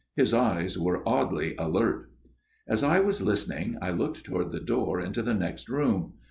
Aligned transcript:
His 0.15 0.33
eyes 0.33 0.79
were 0.79 1.07
oddly 1.07 1.55
alert." 1.57 2.09
As 2.67 2.81
I 2.81 2.99
was 3.01 3.21
listening 3.21 3.77
I 3.83 3.91
looked 3.91 4.23
toward 4.23 4.51
the 4.51 4.59
door 4.59 4.99
into 4.99 5.21
the 5.21 5.35
next 5.35 5.69
room. 5.69 6.13